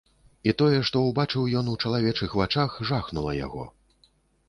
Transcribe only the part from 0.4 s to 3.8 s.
І тое, што ўбачыў ён у чалавечых вачах, жахнула яго.